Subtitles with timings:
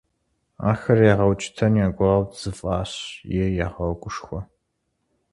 [0.71, 2.91] Ахэр ягъэукӀытэн я гугъэу дзы фӀащ
[3.43, 4.39] е ягъэгушхуэ.